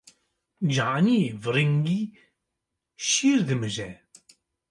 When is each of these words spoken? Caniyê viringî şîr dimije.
Caniyê 0.73 1.27
viringî 1.41 2.01
şîr 3.07 3.39
dimije. 3.47 3.89